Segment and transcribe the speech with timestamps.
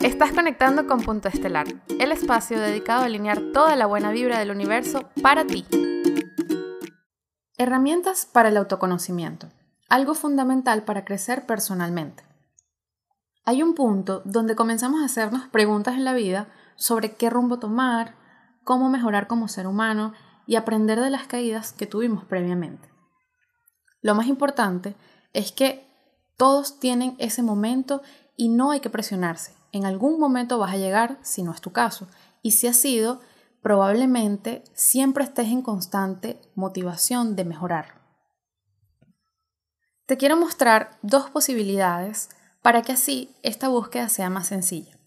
[0.00, 1.66] Estás conectando con Punto Estelar,
[1.98, 5.66] el espacio dedicado a alinear toda la buena vibra del universo para ti.
[7.58, 9.50] Herramientas para el autoconocimiento,
[9.90, 12.24] algo fundamental para crecer personalmente.
[13.44, 18.14] Hay un punto donde comenzamos a hacernos preguntas en la vida sobre qué rumbo tomar,
[18.64, 20.14] cómo mejorar como ser humano
[20.46, 22.88] y aprender de las caídas que tuvimos previamente.
[24.00, 24.96] Lo más importante
[25.34, 25.86] es que
[26.38, 28.00] todos tienen ese momento
[28.34, 29.59] y no hay que presionarse.
[29.72, 32.08] En algún momento vas a llegar si no es tu caso.
[32.42, 33.20] Y si ha sido,
[33.62, 38.00] probablemente siempre estés en constante motivación de mejorar.
[40.06, 42.30] Te quiero mostrar dos posibilidades
[42.62, 44.98] para que así esta búsqueda sea más sencilla.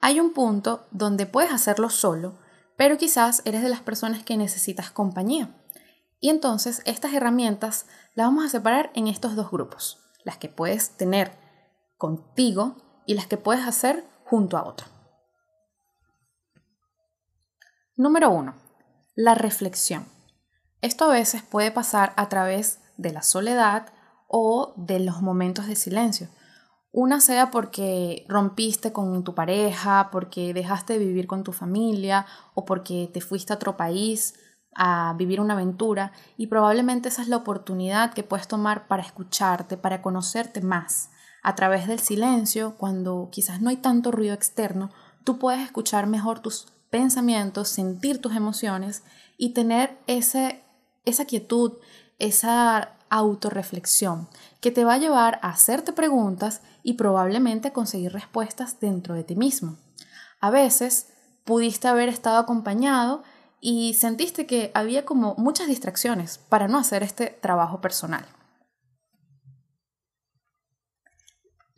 [0.00, 2.38] Hay un punto donde puedes hacerlo solo,
[2.76, 5.56] pero quizás eres de las personas que necesitas compañía.
[6.20, 10.96] Y entonces estas herramientas las vamos a separar en estos dos grupos, las que puedes
[10.96, 11.32] tener
[11.96, 14.86] contigo y las que puedes hacer junto a otro.
[17.96, 18.54] Número 1.
[19.14, 20.04] La reflexión.
[20.82, 23.86] Esto a veces puede pasar a través de la soledad
[24.28, 26.28] o de los momentos de silencio.
[26.92, 32.64] Una sea porque rompiste con tu pareja, porque dejaste de vivir con tu familia o
[32.64, 34.34] porque te fuiste a otro país
[34.74, 39.78] a vivir una aventura y probablemente esa es la oportunidad que puedes tomar para escucharte,
[39.78, 41.10] para conocerte más
[41.46, 44.90] a través del silencio, cuando quizás no hay tanto ruido externo,
[45.22, 49.04] tú puedes escuchar mejor tus pensamientos, sentir tus emociones
[49.38, 50.64] y tener ese,
[51.04, 51.74] esa quietud,
[52.18, 54.26] esa autorreflexión
[54.60, 59.36] que te va a llevar a hacerte preguntas y probablemente conseguir respuestas dentro de ti
[59.36, 59.76] mismo.
[60.40, 61.10] A veces
[61.44, 63.22] pudiste haber estado acompañado
[63.60, 68.26] y sentiste que había como muchas distracciones para no hacer este trabajo personal.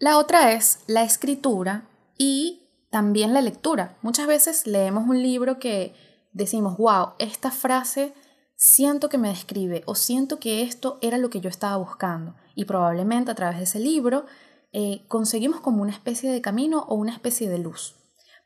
[0.00, 3.96] La otra es la escritura y también la lectura.
[4.00, 5.92] Muchas veces leemos un libro que
[6.32, 8.14] decimos, wow, esta frase
[8.54, 12.36] siento que me describe o siento que esto era lo que yo estaba buscando.
[12.54, 14.24] Y probablemente a través de ese libro
[14.72, 17.96] eh, conseguimos como una especie de camino o una especie de luz.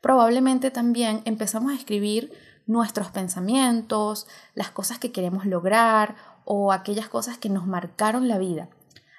[0.01, 2.33] Probablemente también empezamos a escribir
[2.65, 4.25] nuestros pensamientos,
[4.55, 6.15] las cosas que queremos lograr
[6.45, 8.69] o aquellas cosas que nos marcaron la vida.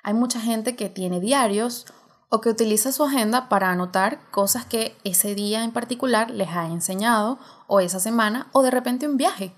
[0.03, 1.87] Hay mucha gente que tiene diarios
[2.35, 6.67] o que utiliza su agenda para anotar cosas que ese día en particular les ha
[6.67, 9.55] enseñado o esa semana o de repente un viaje.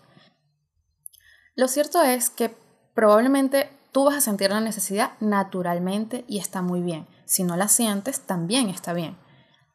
[1.54, 2.54] Lo cierto es que
[2.94, 7.06] probablemente tú vas a sentir la necesidad naturalmente y está muy bien.
[7.24, 9.16] Si no la sientes, también está bien.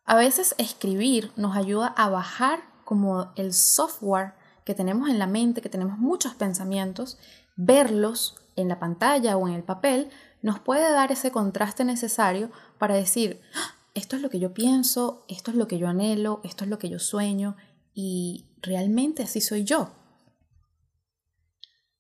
[0.06, 5.62] A veces escribir nos ayuda a bajar como el software que tenemos en la mente,
[5.62, 7.18] que tenemos muchos pensamientos,
[7.56, 10.10] verlos en la pantalla o en el papel,
[10.42, 15.26] nos puede dar ese contraste necesario para decir, ah, esto es lo que yo pienso,
[15.28, 17.56] esto es lo que yo anhelo, esto es lo que yo sueño
[17.94, 19.92] y realmente así soy yo.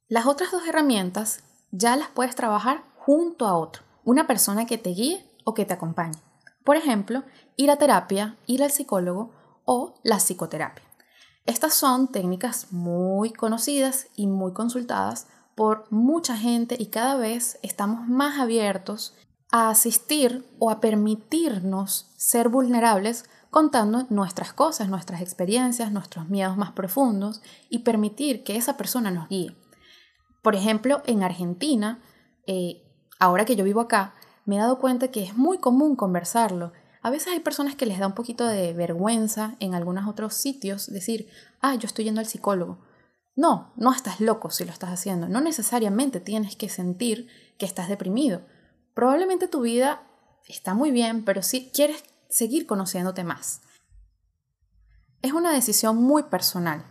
[0.07, 4.91] Las otras dos herramientas ya las puedes trabajar junto a otro, una persona que te
[4.91, 6.19] guíe o que te acompañe.
[6.63, 7.23] Por ejemplo,
[7.55, 9.31] ir a terapia, ir al psicólogo
[9.65, 10.83] o la psicoterapia.
[11.45, 15.27] Estas son técnicas muy conocidas y muy consultadas
[15.61, 19.15] por mucha gente y cada vez estamos más abiertos
[19.51, 26.71] a asistir o a permitirnos ser vulnerables contando nuestras cosas, nuestras experiencias, nuestros miedos más
[26.71, 29.55] profundos y permitir que esa persona nos guíe.
[30.41, 32.01] Por ejemplo, en Argentina,
[32.47, 32.81] eh,
[33.19, 36.73] ahora que yo vivo acá, me he dado cuenta que es muy común conversarlo.
[37.03, 40.91] A veces hay personas que les da un poquito de vergüenza en algunos otros sitios
[40.91, 41.27] decir,
[41.61, 42.79] ah, yo estoy yendo al psicólogo.
[43.35, 45.27] No, no estás loco si lo estás haciendo.
[45.27, 47.27] No necesariamente tienes que sentir
[47.57, 48.41] que estás deprimido.
[48.93, 50.03] Probablemente tu vida
[50.47, 53.61] está muy bien, pero sí quieres seguir conociéndote más.
[55.21, 56.83] Es una decisión muy personal.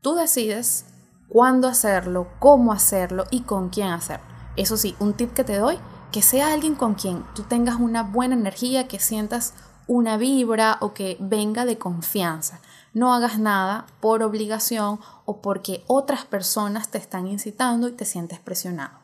[0.00, 0.86] Tú decides
[1.28, 4.26] cuándo hacerlo, cómo hacerlo y con quién hacerlo.
[4.56, 5.78] Eso sí, un tip que te doy,
[6.10, 9.52] que sea alguien con quien tú tengas una buena energía, que sientas
[9.86, 12.60] una vibra o que venga de confianza.
[12.96, 18.38] No hagas nada por obligación o porque otras personas te están incitando y te sientes
[18.38, 18.98] presionado.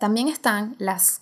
[0.00, 1.20] También están las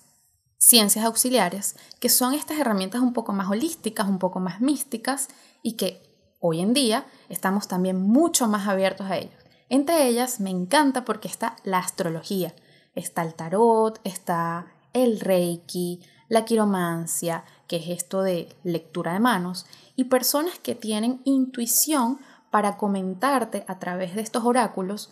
[0.57, 5.27] ciencias auxiliares, que son estas herramientas un poco más holísticas, un poco más místicas
[5.63, 6.01] y que
[6.39, 9.35] hoy en día estamos también mucho más abiertos a ellos.
[9.67, 12.55] Entre ellas me encanta porque está la astrología,
[12.93, 15.99] está el tarot, está el reiki,
[16.29, 19.65] la quiromancia, que es esto de lectura de manos,
[19.95, 22.19] y personas que tienen intuición
[22.51, 25.11] para comentarte a través de estos oráculos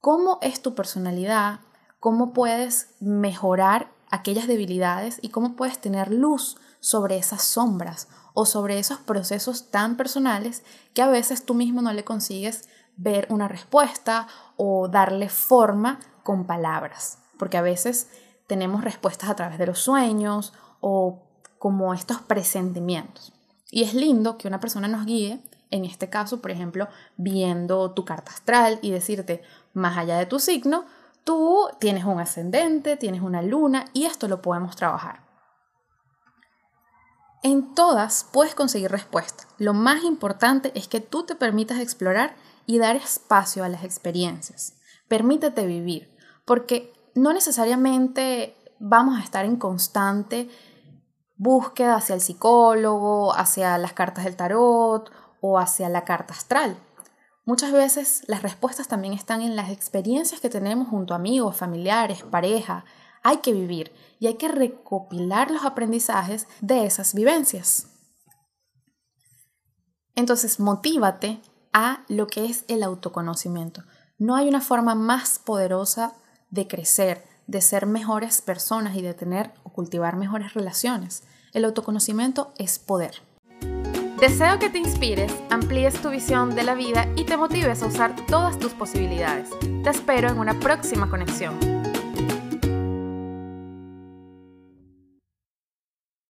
[0.00, 1.60] cómo es tu personalidad,
[2.00, 8.78] cómo puedes mejorar aquellas debilidades y cómo puedes tener luz sobre esas sombras o sobre
[8.78, 10.64] esos procesos tan personales
[10.94, 14.26] que a veces tú mismo no le consigues ver una respuesta
[14.56, 18.08] o darle forma con palabras, porque a veces
[18.46, 21.29] tenemos respuestas a través de los sueños o
[21.60, 23.34] como estos presentimientos.
[23.70, 28.06] Y es lindo que una persona nos guíe, en este caso, por ejemplo, viendo tu
[28.06, 29.42] carta astral y decirte,
[29.74, 30.86] más allá de tu signo,
[31.22, 35.20] tú tienes un ascendente, tienes una luna y esto lo podemos trabajar.
[37.42, 39.44] En todas puedes conseguir respuesta.
[39.58, 44.78] Lo más importante es que tú te permitas explorar y dar espacio a las experiencias.
[45.08, 46.16] Permítete vivir,
[46.46, 50.48] porque no necesariamente vamos a estar en constante
[51.40, 55.10] búsqueda hacia el psicólogo, hacia las cartas del tarot
[55.40, 56.76] o hacia la carta astral.
[57.46, 62.24] Muchas veces las respuestas también están en las experiencias que tenemos junto a amigos, familiares,
[62.24, 62.84] pareja.
[63.22, 67.86] Hay que vivir y hay que recopilar los aprendizajes de esas vivencias.
[70.14, 71.40] Entonces, motívate
[71.72, 73.82] a lo que es el autoconocimiento.
[74.18, 76.12] No hay una forma más poderosa
[76.50, 81.22] de crecer, de ser mejores personas y de tener cultivar mejores relaciones.
[81.52, 83.22] El autoconocimiento es poder.
[84.20, 88.14] Deseo que te inspires, amplíes tu visión de la vida y te motives a usar
[88.26, 89.48] todas tus posibilidades.
[89.82, 91.79] Te espero en una próxima conexión.